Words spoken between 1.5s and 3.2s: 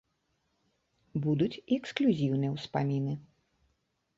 і эксклюзіўныя ўспаміны.